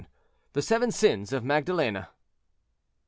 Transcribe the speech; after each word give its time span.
THE 0.53 0.63
SEVEN 0.63 0.89
SINS 0.89 1.31
OF 1.31 1.43
MAGDALENE. 1.43 2.07